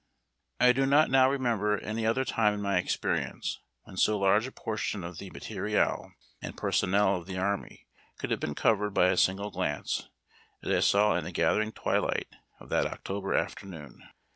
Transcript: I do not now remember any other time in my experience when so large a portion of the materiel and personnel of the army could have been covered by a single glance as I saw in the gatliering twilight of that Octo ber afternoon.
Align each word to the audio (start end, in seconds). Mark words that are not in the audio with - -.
I 0.59 0.71
do 0.71 0.87
not 0.87 1.11
now 1.11 1.29
remember 1.29 1.77
any 1.77 2.07
other 2.07 2.25
time 2.25 2.55
in 2.55 2.61
my 2.63 2.79
experience 2.79 3.59
when 3.83 3.97
so 3.97 4.17
large 4.17 4.47
a 4.47 4.51
portion 4.51 5.03
of 5.03 5.19
the 5.19 5.29
materiel 5.29 6.11
and 6.41 6.57
personnel 6.57 7.17
of 7.17 7.27
the 7.27 7.37
army 7.37 7.85
could 8.17 8.31
have 8.31 8.39
been 8.39 8.55
covered 8.55 8.95
by 8.95 9.09
a 9.09 9.15
single 9.17 9.51
glance 9.51 10.09
as 10.63 10.71
I 10.71 10.79
saw 10.79 11.13
in 11.17 11.23
the 11.23 11.31
gatliering 11.31 11.71
twilight 11.73 12.29
of 12.59 12.69
that 12.69 12.87
Octo 12.87 13.21
ber 13.21 13.35
afternoon. 13.35 14.01